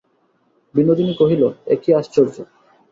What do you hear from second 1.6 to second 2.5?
এ কী আশ্চর্য।